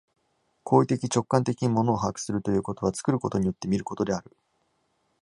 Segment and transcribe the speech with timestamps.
[0.63, 4.35] 行為的直観的に物を把握するということは、作ることによって見ることである。